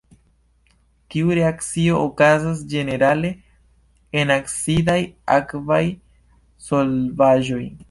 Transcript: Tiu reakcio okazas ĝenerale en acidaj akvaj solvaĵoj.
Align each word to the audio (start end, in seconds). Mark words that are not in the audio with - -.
Tiu 1.15 1.33
reakcio 1.39 1.99
okazas 2.05 2.63
ĝenerale 2.71 3.31
en 4.23 4.35
acidaj 4.39 4.99
akvaj 5.37 5.85
solvaĵoj. 6.71 7.65